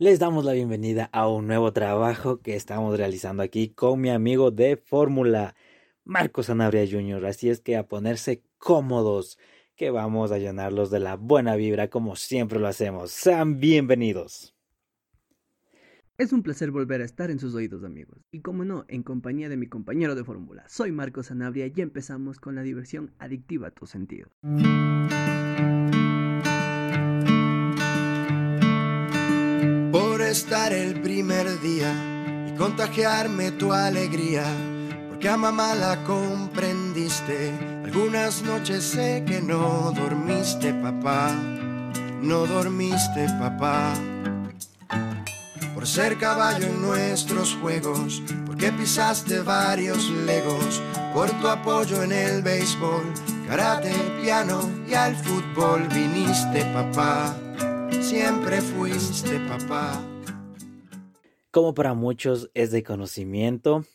Les 0.00 0.20
damos 0.20 0.44
la 0.44 0.52
bienvenida 0.52 1.10
a 1.12 1.26
un 1.26 1.48
nuevo 1.48 1.72
trabajo 1.72 2.40
que 2.40 2.54
estamos 2.54 2.96
realizando 2.96 3.42
aquí 3.42 3.70
con 3.70 4.00
mi 4.00 4.10
amigo 4.10 4.52
de 4.52 4.76
Fórmula, 4.76 5.56
Marcos 6.04 6.46
Sanabria 6.46 6.86
Jr. 6.88 7.26
Así 7.26 7.50
es 7.50 7.60
que 7.60 7.76
a 7.76 7.88
ponerse 7.88 8.44
cómodos, 8.58 9.40
que 9.74 9.90
vamos 9.90 10.30
a 10.30 10.38
llenarlos 10.38 10.92
de 10.92 11.00
la 11.00 11.16
buena 11.16 11.56
vibra 11.56 11.90
como 11.90 12.14
siempre 12.14 12.60
lo 12.60 12.68
hacemos. 12.68 13.10
Sean 13.10 13.58
bienvenidos. 13.58 14.54
Es 16.16 16.32
un 16.32 16.44
placer 16.44 16.70
volver 16.70 17.00
a 17.00 17.04
estar 17.04 17.32
en 17.32 17.40
sus 17.40 17.56
oídos, 17.56 17.82
amigos. 17.82 18.20
Y 18.30 18.40
como 18.40 18.64
no, 18.64 18.84
en 18.86 19.02
compañía 19.02 19.48
de 19.48 19.56
mi 19.56 19.66
compañero 19.66 20.14
de 20.14 20.22
fórmula. 20.22 20.64
Soy 20.68 20.92
Marcos 20.92 21.26
Sanabria 21.26 21.66
y 21.74 21.80
empezamos 21.80 22.38
con 22.38 22.54
la 22.54 22.62
diversión 22.62 23.10
adictiva 23.18 23.66
a 23.66 23.70
tu 23.72 23.86
sentido. 23.86 24.30
Estar 30.28 30.74
el 30.74 31.00
primer 31.00 31.58
día 31.60 31.90
y 32.46 32.54
contagiarme 32.56 33.50
tu 33.52 33.72
alegría, 33.72 34.44
porque 35.08 35.26
a 35.26 35.38
mamá 35.38 35.74
la 35.74 36.04
comprendiste. 36.04 37.52
Algunas 37.82 38.42
noches 38.42 38.84
sé 38.84 39.24
que 39.26 39.40
no 39.40 39.90
dormiste, 39.96 40.74
papá, 40.74 41.32
no 42.20 42.46
dormiste, 42.46 43.26
papá. 43.38 43.94
Por 45.74 45.86
ser 45.86 46.18
caballo 46.18 46.66
en 46.66 46.82
nuestros 46.82 47.56
juegos, 47.62 48.22
porque 48.44 48.70
pisaste 48.70 49.40
varios 49.40 50.10
legos, 50.10 50.82
por 51.14 51.30
tu 51.40 51.48
apoyo 51.48 52.02
en 52.02 52.12
el 52.12 52.42
béisbol, 52.42 53.14
karate, 53.48 53.94
piano 54.20 54.60
y 54.86 54.92
al 54.92 55.16
fútbol 55.16 55.88
viniste, 55.88 56.66
papá. 56.74 57.34
Siempre 58.02 58.60
fuiste 58.60 59.40
papá. 59.48 59.98
Como 61.50 61.72
para 61.72 61.94
muchos 61.94 62.50
es 62.52 62.70
de 62.72 62.82
conocimiento, 62.82 63.86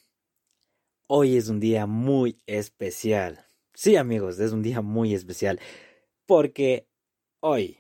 hoy 1.06 1.38
es 1.38 1.50
un 1.50 1.60
día 1.60 1.86
muy 1.86 2.42
especial. 2.48 3.46
Sí 3.76 3.96
amigos, 3.96 4.40
es 4.40 4.54
un 4.54 4.64
día 4.64 4.82
muy 4.82 5.14
especial 5.14 5.60
porque 6.26 6.88
hoy 7.42 7.78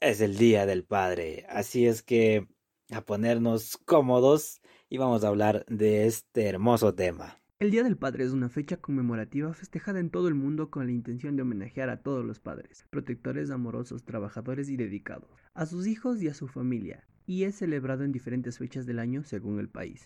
es 0.00 0.20
el 0.20 0.36
Día 0.36 0.66
del 0.66 0.82
Padre. 0.82 1.46
Así 1.48 1.86
es 1.86 2.02
que 2.02 2.48
a 2.90 3.02
ponernos 3.02 3.76
cómodos 3.76 4.60
y 4.88 4.98
vamos 4.98 5.22
a 5.22 5.28
hablar 5.28 5.64
de 5.68 6.06
este 6.06 6.46
hermoso 6.46 6.92
tema. 6.92 7.40
El 7.60 7.70
Día 7.70 7.84
del 7.84 7.96
Padre 7.96 8.24
es 8.24 8.32
una 8.32 8.48
fecha 8.48 8.78
conmemorativa 8.78 9.52
festejada 9.54 10.00
en 10.00 10.10
todo 10.10 10.26
el 10.26 10.34
mundo 10.34 10.68
con 10.68 10.86
la 10.86 10.92
intención 10.92 11.36
de 11.36 11.42
homenajear 11.42 11.90
a 11.90 12.02
todos 12.02 12.24
los 12.24 12.40
padres, 12.40 12.86
protectores 12.90 13.50
amorosos, 13.50 14.02
trabajadores 14.02 14.68
y 14.68 14.76
dedicados, 14.76 15.30
a 15.54 15.66
sus 15.66 15.86
hijos 15.86 16.20
y 16.22 16.28
a 16.28 16.34
su 16.34 16.48
familia, 16.48 17.06
y 17.30 17.44
es 17.44 17.54
celebrado 17.54 18.02
en 18.02 18.10
diferentes 18.10 18.58
fechas 18.58 18.86
del 18.86 18.98
año 18.98 19.22
según 19.22 19.60
el 19.60 19.68
país. 19.68 20.04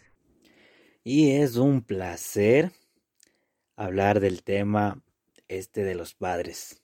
Y 1.03 1.31
es 1.31 1.57
un 1.57 1.81
placer 1.81 2.71
hablar 3.77 4.21
del 4.21 4.43
tema 4.43 5.03
este 5.49 5.85
de 5.85 5.95
los 5.95 6.13
padres, 6.13 6.83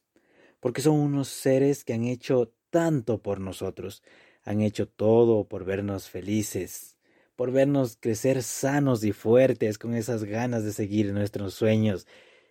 porque 0.58 0.80
son 0.80 0.98
unos 0.98 1.28
seres 1.28 1.84
que 1.84 1.92
han 1.92 2.04
hecho 2.04 2.54
tanto 2.70 3.20
por 3.20 3.38
nosotros, 3.38 4.02
han 4.42 4.62
hecho 4.62 4.88
todo 4.88 5.46
por 5.46 5.66
vernos 5.66 6.08
felices, 6.08 6.96
por 7.36 7.52
vernos 7.52 7.98
crecer 8.00 8.42
sanos 8.42 9.04
y 9.04 9.12
fuertes 9.12 9.76
con 9.76 9.94
esas 9.94 10.24
ganas 10.24 10.64
de 10.64 10.72
seguir 10.72 11.12
nuestros 11.12 11.52
sueños 11.52 12.06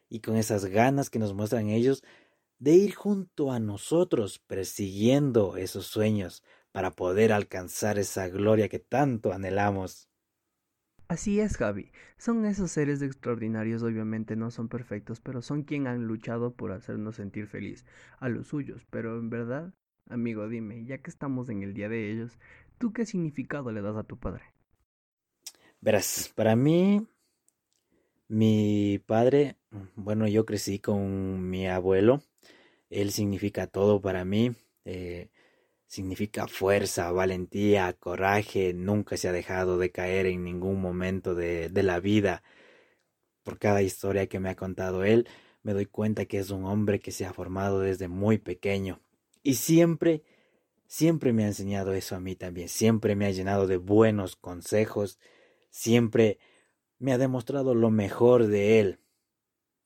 y 0.09 0.19
con 0.19 0.37
esas 0.37 0.65
ganas 0.65 1.09
que 1.09 1.17
nos 1.17 1.33
muestran 1.33 1.69
ellos 1.69 2.03
de 2.59 2.73
ir 2.73 2.93
junto 2.93 3.51
a 3.51 3.59
nosotros 3.59 4.37
persiguiendo 4.37 5.57
esos 5.57 5.87
sueños, 5.87 6.43
para 6.71 6.91
poder 6.91 7.31
alcanzar 7.33 7.99
esa 7.99 8.27
gloria 8.29 8.69
que 8.69 8.79
tanto 8.79 9.33
anhelamos. 9.33 10.09
Así 11.07 11.39
es, 11.39 11.57
Javi. 11.57 11.91
Son 12.17 12.45
esos 12.45 12.71
seres 12.71 13.01
extraordinarios, 13.01 13.81
obviamente 13.83 14.35
no 14.35 14.51
son 14.51 14.69
perfectos, 14.69 15.19
pero 15.19 15.41
son 15.41 15.63
quienes 15.63 15.89
han 15.93 16.05
luchado 16.05 16.53
por 16.53 16.71
hacernos 16.71 17.15
sentir 17.15 17.47
feliz 17.47 17.83
a 18.19 18.29
los 18.29 18.47
suyos. 18.47 18.85
Pero 18.91 19.17
en 19.17 19.29
verdad, 19.29 19.73
amigo, 20.07 20.47
dime, 20.47 20.85
ya 20.85 20.99
que 20.99 21.09
estamos 21.09 21.49
en 21.49 21.63
el 21.63 21.73
día 21.73 21.89
de 21.89 22.11
ellos, 22.11 22.37
¿tú 22.77 22.93
qué 22.93 23.05
significado 23.05 23.71
le 23.71 23.81
das 23.81 23.97
a 23.97 24.03
tu 24.03 24.17
padre? 24.17 24.43
Verás, 25.81 26.31
para 26.35 26.55
mí, 26.55 27.07
mi 28.27 29.01
padre, 29.05 29.57
bueno, 29.95 30.27
yo 30.27 30.45
crecí 30.45 30.79
con 30.79 31.49
mi 31.49 31.67
abuelo, 31.67 32.21
él 32.89 33.11
significa 33.11 33.67
todo 33.67 34.01
para 34.01 34.25
mí. 34.25 34.55
Eh, 34.85 35.29
significa 35.89 36.47
fuerza, 36.47 37.11
valentía, 37.11 37.91
coraje, 37.93 38.73
nunca 38.73 39.17
se 39.17 39.27
ha 39.27 39.31
dejado 39.31 39.79
de 39.79 39.91
caer 39.91 40.27
en 40.27 40.43
ningún 40.43 40.79
momento 40.79 41.33
de, 41.33 41.69
de, 41.69 41.83
la 41.83 41.99
vida. 41.99 42.43
Por 43.43 43.57
cada 43.57 43.81
historia 43.81 44.27
que 44.27 44.39
me 44.39 44.49
ha 44.49 44.55
contado 44.55 45.03
él, 45.03 45.27
me 45.63 45.73
doy 45.73 45.87
cuenta 45.87 46.25
que 46.25 46.37
es 46.37 46.51
un 46.51 46.65
hombre 46.65 46.99
que 46.99 47.11
se 47.11 47.25
ha 47.25 47.33
formado 47.33 47.79
desde 47.79 48.07
muy 48.07 48.37
pequeño. 48.37 49.01
Y 49.41 49.55
siempre, 49.55 50.21
siempre 50.85 51.33
me 51.33 51.43
ha 51.43 51.47
enseñado 51.47 51.93
eso 51.93 52.15
a 52.15 52.19
mí 52.19 52.35
también, 52.35 52.69
siempre 52.69 53.15
me 53.15 53.25
ha 53.25 53.31
llenado 53.31 53.65
de 53.65 53.77
buenos 53.77 54.35
consejos, 54.35 55.17
siempre 55.71 56.37
me 56.99 57.13
ha 57.13 57.17
demostrado 57.17 57.73
lo 57.73 57.89
mejor 57.89 58.45
de 58.45 58.79
él, 58.79 58.99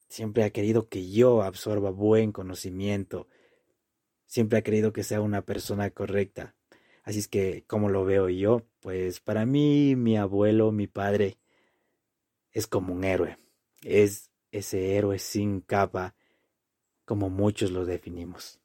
siempre 0.09 0.43
ha 0.43 0.49
querido 0.49 0.89
que 0.89 1.09
yo 1.09 1.43
absorba 1.43 1.91
buen 1.91 2.33
conocimiento, 2.33 3.29
siempre 4.33 4.57
ha 4.57 4.63
creído 4.63 4.93
que 4.93 5.03
sea 5.03 5.21
una 5.21 5.43
persona 5.43 5.91
correcta. 5.91 6.55
Así 7.03 7.19
es 7.19 7.27
que, 7.27 7.65
como 7.67 7.89
lo 7.89 8.03
veo 8.03 8.29
yo, 8.29 8.65
pues 8.79 9.19
para 9.19 9.45
mí 9.45 9.95
mi 9.95 10.17
abuelo, 10.17 10.71
mi 10.71 10.87
padre, 10.87 11.37
es 12.51 12.65
como 12.65 12.95
un 12.95 13.03
héroe. 13.03 13.37
Es 13.83 14.31
ese 14.51 14.97
héroe 14.97 15.19
sin 15.19 15.61
capa, 15.61 16.15
como 17.05 17.29
muchos 17.29 17.69
lo 17.69 17.85
definimos. 17.85 18.59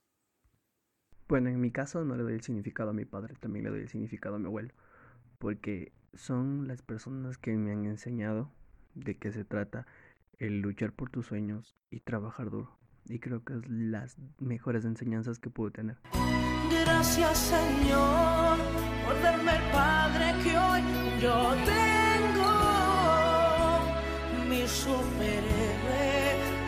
Bueno, 1.28 1.50
en 1.50 1.60
mi 1.60 1.70
caso 1.70 2.02
no 2.02 2.16
le 2.16 2.22
doy 2.22 2.32
el 2.32 2.42
significado 2.42 2.88
a 2.88 2.94
mi 2.94 3.04
padre, 3.04 3.34
también 3.38 3.66
le 3.66 3.70
doy 3.70 3.80
el 3.80 3.90
significado 3.90 4.36
a 4.36 4.38
mi 4.38 4.46
abuelo, 4.46 4.72
porque 5.38 5.92
son 6.14 6.66
las 6.66 6.80
personas 6.80 7.36
que 7.36 7.54
me 7.54 7.72
han 7.72 7.84
enseñado 7.84 8.50
de 8.94 9.18
qué 9.18 9.32
se 9.32 9.44
trata 9.44 9.86
el 10.38 10.60
luchar 10.60 10.94
por 10.94 11.10
tus 11.10 11.26
sueños 11.26 11.76
y 11.90 12.00
trabajar 12.00 12.48
duro 12.48 12.78
y 13.10 13.18
creo 13.18 13.42
que 13.44 13.54
es 13.54 13.68
las 13.68 14.16
mejores 14.38 14.84
enseñanzas 14.84 15.38
que 15.38 15.50
pude 15.50 15.70
tener. 15.70 15.96
Gracias 16.70 17.38
Señor 17.38 18.58
por 19.06 19.22
darme 19.22 19.52
el 19.56 19.62
Padre 19.72 20.34
que 20.42 20.58
hoy 20.58 20.82
yo 21.20 21.54
tengo, 21.64 22.52
mi 24.48 24.66
superhéroe 24.66 26.18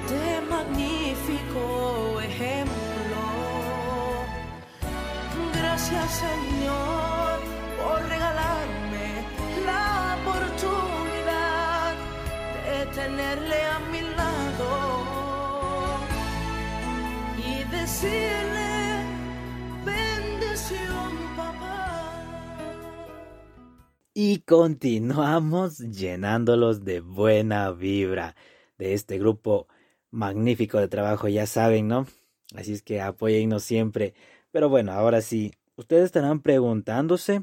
de 0.09 0.41
magnífico 0.49 2.21
ejemplo. 2.21 3.21
Gracias 5.55 6.11
Señor 6.13 7.41
por 7.79 8.03
regalarme 8.09 9.25
la 9.67 10.17
oportunidad 10.23 11.95
de 12.65 12.87
tenerle 12.95 13.65
a 13.65 13.79
mi 13.91 14.10
bendición, 19.85 21.13
papá. 21.37 22.23
Y 24.15 24.39
continuamos 24.41 25.79
llenándolos 25.79 26.85
de 26.85 27.01
buena 27.01 27.71
vibra 27.73 28.37
de 28.79 28.95
este 28.95 29.19
grupo 29.19 29.69
magnífico 30.11 30.79
de 30.79 30.89
trabajo, 30.89 31.29
ya 31.29 31.47
saben, 31.47 31.89
¿no? 31.89 32.07
Así 32.55 32.73
es 32.73 32.83
que 32.83 33.01
apóyennos 33.01 33.63
siempre. 33.63 34.15
Pero 34.51 34.69
bueno, 34.69 34.93
ahora 34.93 35.21
sí, 35.21 35.53
ustedes 35.77 36.05
estarán 36.05 36.41
preguntándose 36.41 37.43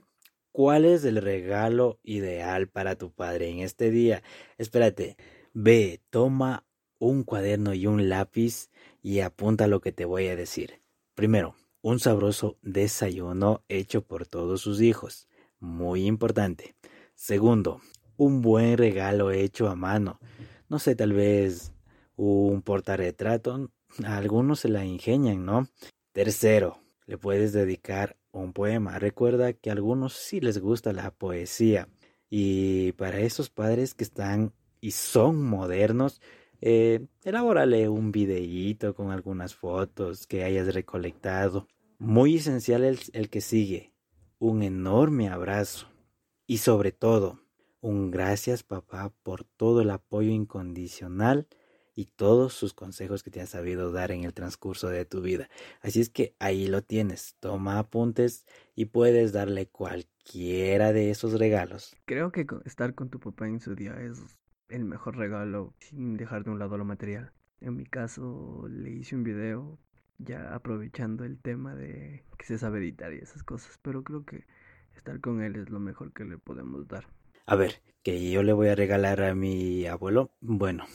cuál 0.52 0.86
es 0.86 1.06
el 1.06 1.22
regalo 1.22 2.00
ideal 2.04 2.68
para 2.68 2.96
tu 2.96 3.12
padre 3.12 3.50
en 3.50 3.60
este 3.60 3.92
día. 3.92 4.24
Espérate, 4.58 5.16
ve, 5.54 6.02
toma 6.10 6.66
un 7.00 7.24
cuaderno 7.24 7.74
y 7.74 7.88
un 7.88 8.10
lápiz 8.10 8.70
y 9.08 9.22
apunta 9.22 9.68
lo 9.68 9.80
que 9.80 9.94
te 9.94 10.04
voy 10.04 10.28
a 10.28 10.36
decir. 10.36 10.82
Primero, 11.16 11.56
un 11.82 11.98
sabroso 11.98 12.58
desayuno 12.62 13.64
hecho 13.70 14.02
por 14.02 14.28
todos 14.28 14.60
sus 14.60 14.82
hijos. 14.82 15.30
Muy 15.62 16.06
importante. 16.06 16.76
Segundo, 17.16 17.80
un 18.18 18.42
buen 18.42 18.78
regalo 18.78 19.32
hecho 19.32 19.70
a 19.70 19.76
mano. 19.76 20.20
No 20.68 20.78
sé, 20.78 20.94
tal 20.94 21.14
vez 21.14 21.72
un 22.18 22.62
portarretrato. 22.62 23.72
algunos 24.04 24.60
se 24.60 24.68
la 24.68 24.84
ingenian, 24.84 25.46
¿no? 25.46 25.70
Tercero, 26.12 26.82
le 27.06 27.18
puedes 27.18 27.54
dedicar 27.54 28.18
un 28.34 28.52
poema. 28.52 29.00
Recuerda 29.00 29.54
que 29.54 29.70
a 29.70 29.74
algunos 29.74 30.16
sí 30.16 30.42
les 30.42 30.60
gusta 30.60 30.92
la 30.92 31.12
poesía. 31.12 31.88
Y 32.30 32.92
para 32.92 33.20
esos 33.20 33.50
padres 33.50 33.94
que 33.94 34.04
están 34.04 34.52
y 34.82 34.92
son 34.92 35.42
modernos, 35.42 36.20
eh, 36.62 37.06
elabórale 37.24 37.90
un 37.90 38.12
videíto 38.12 38.96
con 38.96 39.12
algunas 39.12 39.56
fotos 39.56 40.28
que 40.28 40.44
hayas 40.44 40.74
recolectado. 40.74 41.68
Muy 42.00 42.36
esencial 42.38 42.84
el, 42.84 43.00
el 43.14 43.30
que 43.30 43.42
sigue. 43.42 43.94
un 44.40 44.62
enorme 44.62 45.30
abrazo 45.30 45.88
y 46.46 46.60
sobre 46.60 46.92
todo 46.92 47.40
un 47.82 48.12
gracias 48.12 48.64
papá 48.64 49.14
por 49.24 49.44
todo 49.44 49.82
el 49.82 49.90
apoyo 49.90 50.30
incondicional 50.30 51.48
y 51.96 52.06
todos 52.06 52.54
sus 52.54 52.74
consejos 52.76 53.24
que 53.24 53.32
te 53.32 53.42
ha 53.42 53.48
sabido 53.48 53.92
dar 53.92 54.12
en 54.12 54.24
el 54.24 54.34
transcurso 54.34 54.90
de 54.90 55.06
tu 55.06 55.22
vida. 55.22 55.50
Así 55.82 56.00
es 56.00 56.10
que 56.10 56.36
ahí 56.38 56.68
lo 56.68 56.84
tienes, 56.84 57.36
toma 57.40 57.80
apuntes 57.80 58.46
y 58.76 58.86
puedes 58.86 59.32
darle 59.34 59.68
cualquiera 59.68 60.94
de 60.94 61.10
esos 61.10 61.40
regalos. 61.40 61.96
Creo 62.06 62.32
que 62.32 62.46
estar 62.66 62.94
con 62.94 63.10
tu 63.10 63.20
papá 63.20 63.48
en 63.48 63.60
su 63.60 63.74
día 63.74 63.96
es 64.00 64.20
el 64.70 64.86
mejor 64.86 65.18
regalo 65.18 65.74
sin 65.80 66.18
dejar 66.18 66.44
de 66.44 66.52
un 66.52 66.60
lado 66.60 66.78
lo 66.78 66.86
material. 66.86 67.32
En 67.62 67.76
mi 67.76 67.86
caso 67.86 68.68
le 68.70 68.92
hice 68.92 69.16
un 69.16 69.24
video 69.24 69.80
ya 70.20 70.54
aprovechando 70.54 71.24
el 71.24 71.40
tema 71.40 71.76
de 71.76 72.24
que 72.38 72.46
se 72.46 72.58
sabe 72.58 72.80
editar 72.80 73.14
y 73.14 73.18
esas 73.18 73.44
cosas, 73.44 73.80
pero 73.82 74.04
creo 74.04 74.26
que 74.26 74.46
estar 74.96 75.20
con 75.20 75.42
él 75.42 75.56
es 75.56 75.70
lo 75.70 75.80
mejor 75.80 76.12
que 76.14 76.26
le 76.26 76.38
podemos 76.38 76.88
dar. 76.88 77.08
A 77.46 77.56
ver, 77.56 77.82
que 78.04 78.30
yo 78.30 78.44
le 78.44 78.54
voy 78.54 78.68
a 78.68 78.76
regalar 78.76 79.22
a 79.24 79.36
mi 79.36 79.86
abuelo, 79.86 80.32
bueno, 80.42 80.86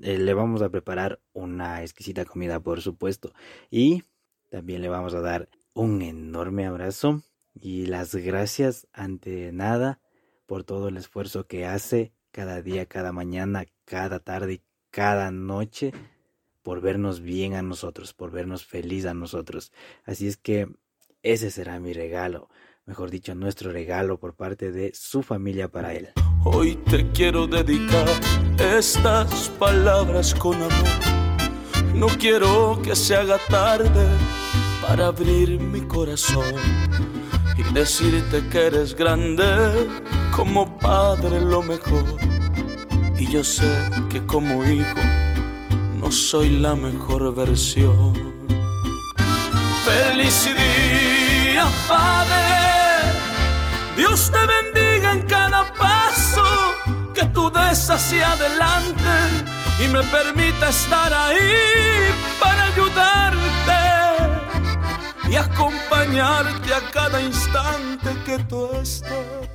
eh, 0.00 0.18
le 0.18 0.34
vamos 0.34 0.62
a 0.62 0.70
preparar 0.70 1.20
una 1.32 1.82
exquisita 1.82 2.24
comida, 2.24 2.60
por 2.60 2.80
supuesto. 2.80 3.32
Y 3.70 4.02
también 4.50 4.82
le 4.82 4.88
vamos 4.88 5.14
a 5.14 5.20
dar 5.20 5.48
un 5.74 6.02
enorme 6.02 6.66
abrazo 6.66 7.22
y 7.54 7.86
las 7.86 8.14
gracias 8.14 8.88
ante 8.92 9.52
nada 9.52 10.00
por 10.46 10.64
todo 10.64 10.88
el 10.88 10.96
esfuerzo 10.96 11.46
que 11.46 11.66
hace 11.66 12.12
cada 12.30 12.62
día, 12.62 12.86
cada 12.86 13.12
mañana, 13.12 13.64
cada 13.84 14.20
tarde 14.20 14.62
cada 14.90 15.30
noche 15.30 15.92
por 16.62 16.80
vernos 16.80 17.20
bien 17.20 17.54
a 17.54 17.62
nosotros, 17.62 18.12
por 18.12 18.30
vernos 18.30 18.64
feliz 18.64 19.06
a 19.06 19.14
nosotros. 19.14 19.72
Así 20.04 20.26
es 20.26 20.36
que 20.36 20.68
ese 21.22 21.50
será 21.50 21.80
mi 21.80 21.92
regalo, 21.92 22.48
mejor 22.86 23.10
dicho, 23.10 23.34
nuestro 23.34 23.72
regalo 23.72 24.18
por 24.18 24.34
parte 24.34 24.72
de 24.72 24.92
su 24.94 25.22
familia 25.22 25.68
para 25.68 25.94
él. 25.94 26.10
Hoy 26.44 26.76
te 26.90 27.10
quiero 27.12 27.46
dedicar 27.46 28.08
estas 28.58 29.48
palabras 29.50 30.34
con 30.34 30.54
amor. 30.54 31.94
No 31.94 32.06
quiero 32.06 32.80
que 32.82 32.94
se 32.96 33.16
haga 33.16 33.38
tarde 33.48 34.06
para 34.86 35.08
abrir 35.08 35.60
mi 35.60 35.80
corazón 35.82 36.54
y 37.60 37.72
decirte 37.74 38.46
que 38.48 38.66
eres 38.66 38.94
grande 38.94 39.88
como 40.34 40.78
padre 40.78 41.40
lo 41.40 41.62
mejor. 41.62 42.04
Y 43.18 43.26
yo 43.30 43.44
sé 43.44 43.70
que 44.08 44.24
como 44.24 44.64
hijo 44.64 45.00
no 46.00 46.10
soy 46.10 46.48
la 46.58 46.74
mejor 46.74 47.34
versión. 47.34 48.14
Feliz 49.84 50.44
día, 50.44 51.66
Padre. 51.88 52.46
Dios 53.96 54.30
te 54.30 54.42
bendiga 54.54 55.12
en 55.12 55.22
cada 55.22 55.72
paso 55.74 56.44
que 57.14 57.24
tú 57.26 57.50
des 57.50 57.90
hacia 57.90 58.32
adelante 58.32 59.14
y 59.84 59.88
me 59.88 60.02
permita 60.04 60.68
estar 60.70 61.12
ahí 61.12 61.52
para 62.40 62.64
ayudarte 62.66 63.49
y 65.30 65.36
acompañarte 65.36 66.74
a 66.74 66.90
cada 66.92 67.22
instante 67.22 68.08
que 68.26 68.42
tú 68.44 68.66
estés. 68.72 69.48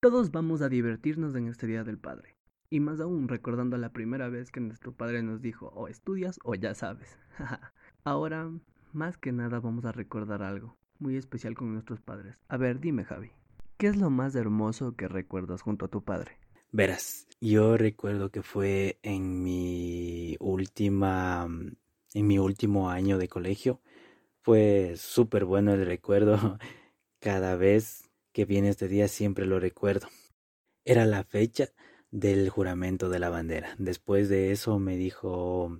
Todos 0.00 0.30
vamos 0.30 0.62
a 0.62 0.68
divertirnos 0.68 1.34
en 1.34 1.48
este 1.48 1.66
Día 1.66 1.82
del 1.82 1.98
Padre. 1.98 2.36
Y 2.70 2.80
más 2.80 3.00
aún 3.00 3.26
recordando 3.28 3.76
la 3.78 3.92
primera 3.92 4.28
vez 4.28 4.50
que 4.50 4.60
nuestro 4.60 4.92
padre 4.92 5.22
nos 5.22 5.40
dijo, 5.40 5.68
o 5.74 5.88
estudias 5.88 6.38
o 6.44 6.54
ya 6.54 6.74
sabes. 6.74 7.18
Ahora, 8.04 8.50
más 8.92 9.16
que 9.16 9.32
nada 9.32 9.58
vamos 9.58 9.84
a 9.86 9.92
recordar 9.92 10.42
algo 10.42 10.76
muy 10.98 11.16
especial 11.16 11.54
con 11.54 11.72
nuestros 11.72 12.00
padres. 12.00 12.36
A 12.48 12.56
ver, 12.56 12.80
dime 12.80 13.04
Javi, 13.04 13.30
¿qué 13.76 13.88
es 13.88 13.96
lo 13.96 14.10
más 14.10 14.34
hermoso 14.34 14.94
que 14.94 15.08
recuerdas 15.08 15.62
junto 15.62 15.86
a 15.86 15.88
tu 15.88 16.02
padre? 16.02 16.32
Verás, 16.70 17.26
yo 17.40 17.76
recuerdo 17.76 18.30
que 18.30 18.42
fue 18.42 18.98
en 19.02 19.42
mi 19.42 20.36
última, 20.38 21.48
en 22.14 22.26
mi 22.26 22.38
último 22.38 22.90
año 22.90 23.18
de 23.18 23.28
colegio. 23.28 23.80
Fue 24.48 24.94
súper 24.96 25.44
bueno 25.44 25.74
el 25.74 25.84
recuerdo. 25.84 26.58
Cada 27.20 27.54
vez 27.56 28.08
que 28.32 28.46
viene 28.46 28.70
este 28.70 28.88
día 28.88 29.06
siempre 29.06 29.44
lo 29.44 29.60
recuerdo. 29.60 30.08
Era 30.86 31.04
la 31.04 31.22
fecha 31.22 31.68
del 32.10 32.48
juramento 32.48 33.10
de 33.10 33.18
la 33.18 33.28
bandera. 33.28 33.76
Después 33.76 34.30
de 34.30 34.50
eso 34.50 34.78
me 34.78 34.96
dijo, 34.96 35.78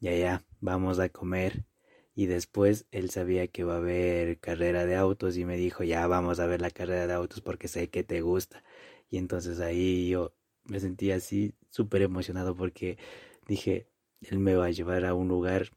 ya, 0.00 0.16
ya, 0.16 0.46
vamos 0.62 1.00
a 1.00 1.10
comer 1.10 1.66
y 2.14 2.24
después 2.24 2.86
él 2.92 3.10
sabía 3.10 3.46
que 3.48 3.60
iba 3.60 3.74
a 3.74 3.76
haber 3.76 4.38
carrera 4.40 4.86
de 4.86 4.96
autos 4.96 5.36
y 5.36 5.44
me 5.44 5.58
dijo, 5.58 5.84
ya 5.84 6.06
vamos 6.06 6.40
a 6.40 6.46
ver 6.46 6.62
la 6.62 6.70
carrera 6.70 7.06
de 7.06 7.12
autos 7.12 7.42
porque 7.42 7.68
sé 7.68 7.90
que 7.90 8.04
te 8.04 8.22
gusta. 8.22 8.64
Y 9.10 9.18
entonces 9.18 9.60
ahí 9.60 10.08
yo 10.08 10.32
me 10.64 10.80
sentí 10.80 11.10
así 11.10 11.52
súper 11.68 12.00
emocionado 12.00 12.56
porque 12.56 12.96
dije, 13.46 13.86
él 14.22 14.38
me 14.38 14.54
va 14.54 14.64
a 14.64 14.70
llevar 14.70 15.04
a 15.04 15.12
un 15.12 15.28
lugar 15.28 15.72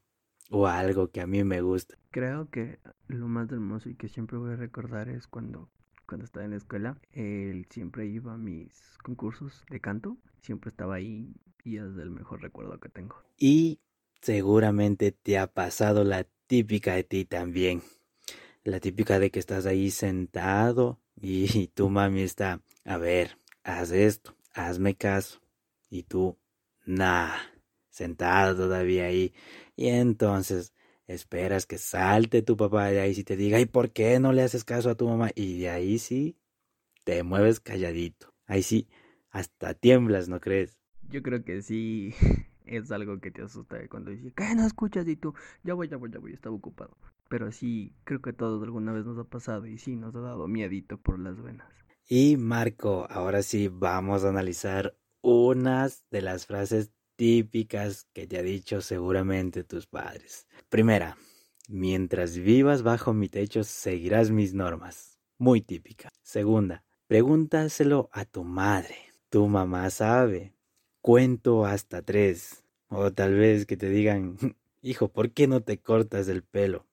o 0.49 0.65
a 0.65 0.79
algo 0.79 1.11
que 1.11 1.19
a 1.19 1.27
mí 1.27 1.43
me 1.43 1.59
gusta. 1.59 2.00
Creo 2.11 2.49
que 2.49 2.79
lo 3.07 3.27
más 3.27 3.51
hermoso 3.51 3.89
y 3.89 3.95
que 3.95 4.09
siempre 4.09 4.37
voy 4.37 4.53
a 4.53 4.57
recordar 4.57 5.09
es 5.09 5.27
cuando, 5.27 5.69
cuando 6.07 6.25
estaba 6.25 6.45
en 6.45 6.51
la 6.51 6.57
escuela, 6.57 6.97
él 7.11 7.65
siempre 7.69 8.05
iba 8.05 8.33
a 8.33 8.37
mis 8.37 8.97
concursos 9.03 9.63
de 9.69 9.79
canto, 9.79 10.17
siempre 10.41 10.69
estaba 10.69 10.95
ahí 10.95 11.33
y 11.63 11.77
es 11.77 11.97
el 11.97 12.11
mejor 12.11 12.41
recuerdo 12.41 12.79
que 12.79 12.89
tengo. 12.89 13.15
Y 13.37 13.79
Seguramente 14.21 15.11
te 15.11 15.39
ha 15.39 15.47
pasado 15.47 16.03
la 16.03 16.27
típica 16.45 16.93
de 16.93 17.03
ti 17.03 17.25
también. 17.25 17.81
La 18.63 18.79
típica 18.79 19.17
de 19.17 19.31
que 19.31 19.39
estás 19.39 19.65
ahí 19.65 19.89
sentado 19.89 20.99
y 21.19 21.67
tu 21.69 21.89
mami 21.89 22.21
está, 22.21 22.61
a 22.85 22.97
ver, 22.97 23.39
haz 23.63 23.89
esto, 23.89 24.35
hazme 24.53 24.93
caso. 24.95 25.41
Y 25.89 26.03
tú, 26.03 26.37
nah, 26.85 27.35
sentado 27.89 28.55
todavía 28.55 29.05
ahí. 29.05 29.33
Y 29.75 29.87
entonces 29.87 30.71
esperas 31.07 31.65
que 31.65 31.77
salte 31.77 32.41
tu 32.41 32.57
papá 32.57 32.87
de 32.87 32.99
ahí 32.99 33.13
y 33.17 33.23
te 33.23 33.35
diga, 33.35 33.59
¿y 33.59 33.65
por 33.65 33.91
qué 33.91 34.19
no 34.19 34.33
le 34.33 34.43
haces 34.43 34.63
caso 34.63 34.89
a 34.89 34.95
tu 34.95 35.07
mamá? 35.07 35.29
Y 35.35 35.59
de 35.59 35.69
ahí 35.69 35.99
sí, 35.99 36.37
te 37.03 37.23
mueves 37.23 37.59
calladito. 37.59 38.33
Ahí 38.45 38.63
sí, 38.63 38.87
hasta 39.29 39.73
tiemblas, 39.73 40.29
¿no 40.29 40.39
crees? 40.39 40.79
Yo 41.09 41.21
creo 41.21 41.43
que 41.43 41.61
sí. 41.61 42.13
es 42.65 42.91
algo 42.91 43.19
que 43.19 43.31
te 43.31 43.41
asusta 43.41 43.77
cuando 43.89 44.11
dices, 44.11 44.33
¿qué 44.33 44.55
no 44.55 44.65
escuchas? 44.65 45.07
Y 45.07 45.15
tú, 45.15 45.33
ya 45.63 45.73
voy, 45.73 45.87
ya 45.87 45.97
voy, 45.97 46.11
ya 46.11 46.19
voy, 46.19 46.33
estaba 46.33 46.55
ocupado. 46.55 46.97
Pero 47.29 47.51
sí, 47.51 47.93
creo 48.03 48.21
que 48.21 48.33
todos 48.33 48.61
alguna 48.63 48.91
vez 48.91 49.05
nos 49.05 49.17
ha 49.17 49.23
pasado 49.23 49.65
y 49.65 49.77
sí, 49.77 49.95
nos 49.95 50.15
ha 50.15 50.21
dado 50.21 50.47
miedito 50.47 50.97
por 50.97 51.19
las 51.19 51.41
venas. 51.41 51.67
Y 52.07 52.37
Marco, 52.37 53.07
ahora 53.09 53.41
sí 53.41 53.69
vamos 53.69 54.23
a 54.23 54.29
analizar 54.29 54.97
unas 55.21 56.05
de 56.09 56.21
las 56.21 56.45
frases 56.45 56.91
típicas 57.21 58.07
que 58.13 58.25
te 58.25 58.39
ha 58.39 58.41
dicho 58.41 58.81
seguramente 58.81 59.63
tus 59.63 59.85
padres. 59.85 60.47
Primera, 60.69 61.17
mientras 61.69 62.35
vivas 62.35 62.81
bajo 62.81 63.13
mi 63.13 63.29
techo 63.29 63.63
seguirás 63.63 64.31
mis 64.31 64.55
normas. 64.55 65.19
Muy 65.37 65.61
típica. 65.61 66.09
Segunda, 66.23 66.83
pregúntaselo 67.05 68.09
a 68.11 68.25
tu 68.25 68.43
madre. 68.43 68.95
Tu 69.29 69.47
mamá 69.47 69.87
sabe. 69.91 70.55
Cuento 70.99 71.63
hasta 71.63 72.01
tres. 72.01 72.63
O 72.87 73.13
tal 73.13 73.35
vez 73.35 73.67
que 73.67 73.77
te 73.77 73.89
digan, 73.89 74.35
hijo, 74.81 75.09
¿por 75.09 75.29
qué 75.29 75.45
no 75.45 75.61
te 75.61 75.77
cortas 75.77 76.27
el 76.27 76.41
pelo? 76.41 76.87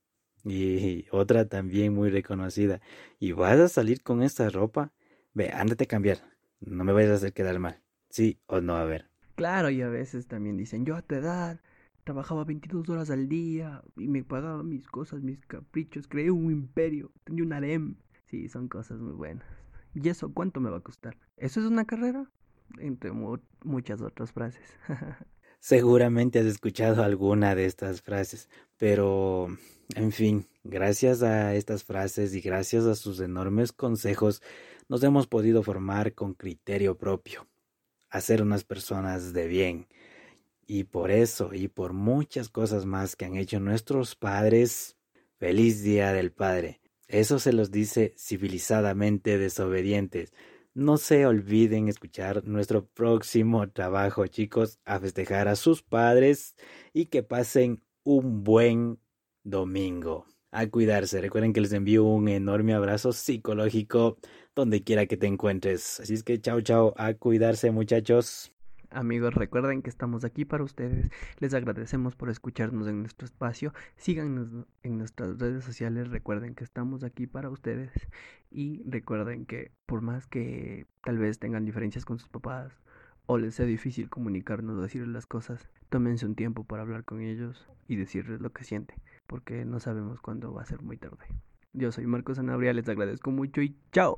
Y 0.44 1.06
otra 1.10 1.48
también 1.48 1.94
muy 1.94 2.10
reconocida, 2.10 2.82
¿y 3.18 3.32
vas 3.32 3.58
a 3.58 3.68
salir 3.70 4.02
con 4.02 4.22
esta 4.22 4.50
ropa? 4.50 4.92
Ve, 5.32 5.48
ándate 5.54 5.84
a 5.84 5.88
cambiar, 5.88 6.18
no 6.60 6.84
me 6.84 6.92
vayas 6.92 7.12
a 7.12 7.14
hacer 7.14 7.32
quedar 7.32 7.58
mal. 7.58 7.80
¿Sí 8.10 8.38
o 8.46 8.60
no? 8.60 8.76
A 8.76 8.84
ver. 8.84 9.08
Claro, 9.38 9.70
y 9.70 9.80
a 9.82 9.88
veces 9.88 10.26
también 10.26 10.56
dicen, 10.56 10.84
yo 10.84 10.96
a 10.96 11.02
tu 11.02 11.14
edad 11.14 11.60
trabajaba 12.02 12.42
22 12.42 12.88
horas 12.88 13.08
al 13.08 13.28
día 13.28 13.84
y 13.96 14.08
me 14.08 14.24
pagaba 14.24 14.64
mis 14.64 14.88
cosas, 14.88 15.22
mis 15.22 15.46
caprichos, 15.46 16.08
creé 16.08 16.32
un 16.32 16.50
imperio, 16.50 17.12
tenía 17.22 17.44
un 17.44 17.52
harem. 17.52 17.94
Sí, 18.26 18.48
son 18.48 18.66
cosas 18.66 18.98
muy 18.98 19.12
buenas. 19.12 19.46
¿Y 19.94 20.08
eso 20.08 20.34
cuánto 20.34 20.58
me 20.58 20.70
va 20.70 20.78
a 20.78 20.80
costar? 20.80 21.16
¿Eso 21.36 21.60
es 21.60 21.66
una 21.66 21.84
carrera? 21.84 22.28
Entre 22.80 23.12
muchas 23.62 24.02
otras 24.02 24.32
frases. 24.32 24.76
Seguramente 25.60 26.40
has 26.40 26.46
escuchado 26.46 27.04
alguna 27.04 27.54
de 27.54 27.66
estas 27.66 28.02
frases, 28.02 28.48
pero, 28.76 29.56
en 29.94 30.10
fin, 30.10 30.48
gracias 30.64 31.22
a 31.22 31.54
estas 31.54 31.84
frases 31.84 32.34
y 32.34 32.40
gracias 32.40 32.86
a 32.86 32.96
sus 32.96 33.20
enormes 33.20 33.70
consejos, 33.70 34.42
nos 34.88 35.04
hemos 35.04 35.28
podido 35.28 35.62
formar 35.62 36.14
con 36.14 36.34
criterio 36.34 36.98
propio, 36.98 37.46
a 38.10 38.20
ser 38.20 38.42
unas 38.42 38.64
personas 38.64 39.32
de 39.32 39.46
bien. 39.46 39.86
Y 40.66 40.84
por 40.84 41.10
eso 41.10 41.54
y 41.54 41.68
por 41.68 41.92
muchas 41.92 42.48
cosas 42.48 42.84
más 42.84 43.16
que 43.16 43.24
han 43.24 43.36
hecho 43.36 43.60
nuestros 43.60 44.16
padres, 44.16 44.96
feliz 45.38 45.82
Día 45.82 46.12
del 46.12 46.32
Padre. 46.32 46.80
Eso 47.06 47.38
se 47.38 47.54
los 47.54 47.70
dice 47.70 48.14
civilizadamente 48.18 49.38
desobedientes. 49.38 50.34
No 50.74 50.98
se 50.98 51.26
olviden 51.26 51.88
escuchar 51.88 52.44
nuestro 52.44 52.86
próximo 52.86 53.70
trabajo, 53.70 54.26
chicos, 54.26 54.78
a 54.84 55.00
festejar 55.00 55.48
a 55.48 55.56
sus 55.56 55.82
padres 55.82 56.54
y 56.92 57.06
que 57.06 57.22
pasen 57.22 57.82
un 58.04 58.44
buen 58.44 59.00
domingo. 59.42 60.26
A 60.50 60.66
cuidarse. 60.66 61.20
Recuerden 61.20 61.52
que 61.52 61.60
les 61.60 61.72
envío 61.72 62.04
un 62.04 62.28
enorme 62.28 62.74
abrazo 62.74 63.12
psicológico 63.12 64.18
donde 64.54 64.82
quiera 64.82 65.06
que 65.06 65.16
te 65.16 65.26
encuentres. 65.26 66.00
Así 66.00 66.14
es 66.14 66.22
que 66.22 66.40
chao, 66.40 66.60
chao, 66.60 66.94
a 66.96 67.14
cuidarse 67.14 67.70
muchachos. 67.70 68.52
Amigos, 68.90 69.34
recuerden 69.34 69.82
que 69.82 69.90
estamos 69.90 70.24
aquí 70.24 70.46
para 70.46 70.64
ustedes. 70.64 71.10
Les 71.40 71.52
agradecemos 71.52 72.16
por 72.16 72.30
escucharnos 72.30 72.88
en 72.88 73.00
nuestro 73.00 73.26
espacio. 73.26 73.74
Síganos 73.96 74.48
en 74.82 74.96
nuestras 74.96 75.38
redes 75.38 75.64
sociales. 75.64 76.08
Recuerden 76.08 76.54
que 76.54 76.64
estamos 76.64 77.04
aquí 77.04 77.26
para 77.26 77.50
ustedes. 77.50 77.90
Y 78.50 78.82
recuerden 78.86 79.44
que 79.44 79.72
por 79.84 80.00
más 80.00 80.26
que 80.26 80.86
tal 81.04 81.18
vez 81.18 81.38
tengan 81.38 81.66
diferencias 81.66 82.06
con 82.06 82.18
sus 82.18 82.30
papás 82.30 82.72
o 83.26 83.36
les 83.36 83.54
sea 83.56 83.66
difícil 83.66 84.08
comunicarnos 84.08 84.78
o 84.78 84.80
decirles 84.80 85.10
las 85.10 85.26
cosas, 85.26 85.68
tómense 85.90 86.24
un 86.24 86.34
tiempo 86.34 86.64
para 86.64 86.82
hablar 86.82 87.04
con 87.04 87.20
ellos 87.20 87.68
y 87.86 87.96
decirles 87.96 88.40
lo 88.40 88.52
que 88.54 88.64
sienten, 88.64 88.96
porque 89.28 89.64
no 89.64 89.78
sabemos 89.78 90.20
cuándo 90.20 90.52
va 90.52 90.62
a 90.62 90.64
ser 90.64 90.82
muy 90.82 90.96
tarde. 90.96 91.26
Yo 91.72 91.92
soy 91.92 92.06
Marcos 92.06 92.38
Sanabria, 92.38 92.72
les 92.72 92.88
agradezco 92.88 93.30
mucho 93.30 93.60
y 93.60 93.76
chao. 93.92 94.16